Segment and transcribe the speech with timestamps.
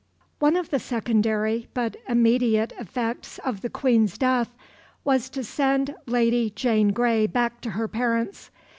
[0.39, 4.49] One of the secondary but immediate effects of the Queen's death
[5.03, 8.49] was to send Lady Jane Grey back to her parents.